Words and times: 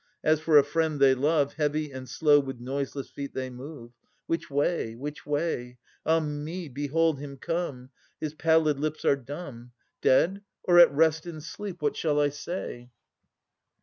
As 0.23 0.39
for 0.39 0.57
a 0.57 0.63
friend 0.63 0.99
they 0.99 1.13
love 1.13 1.53
Heavy 1.53 1.91
and 1.91 2.09
slow 2.09 2.39
with 2.39 2.59
noiseless 2.59 3.07
feet 3.11 3.35
they 3.35 3.51
move. 3.51 3.91
Which 4.25 4.49
way? 4.49 4.95
which 4.95 5.27
way? 5.27 5.77
Ah 6.07 6.19
me! 6.19 6.67
behold 6.69 7.19
him 7.19 7.37
come. 7.37 7.91
His 8.19 8.33
pallid 8.33 8.79
lips 8.79 9.05
are 9.05 9.15
dumb. 9.15 9.73
Dead, 10.01 10.41
or 10.63 10.79
at 10.79 10.91
rest 10.91 11.27
in 11.27 11.39
sleep? 11.39 11.83
What 11.83 11.95
shall 11.95 12.19
I 12.19 12.29
say? 12.29 12.89